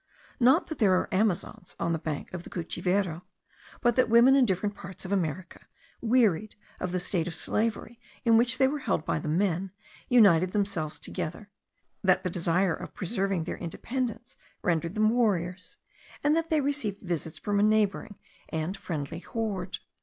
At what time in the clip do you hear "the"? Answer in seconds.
1.93-1.99, 2.43-2.49, 6.91-6.99, 9.19-9.27, 12.23-12.31